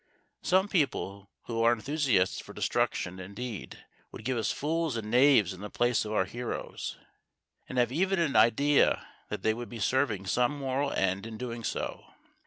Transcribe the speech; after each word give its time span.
Some 0.41 0.67
people, 0.67 1.29
who 1.43 1.61
are 1.61 1.71
enthusiasts 1.71 2.39
for 2.39 2.53
destruction, 2.53 3.19
indeed, 3.19 3.85
would 4.11 4.25
give 4.25 4.35
us 4.35 4.51
fools 4.51 4.97
and 4.97 5.11
knaves 5.11 5.53
in 5.53 5.61
the 5.61 5.69
place 5.69 6.05
of 6.05 6.11
our 6.11 6.25
heroes, 6.25 6.97
and 7.69 7.77
have 7.77 7.91
even 7.91 8.17
an 8.17 8.35
idea 8.35 9.05
that 9.29 9.43
they 9.43 9.53
would 9.53 9.69
be 9.69 9.77
serving 9.77 10.25
some 10.25 10.57
moral 10.57 10.89
end 10.91 11.27
in 11.27 11.37
doing 11.37 11.63
so. 11.63 12.03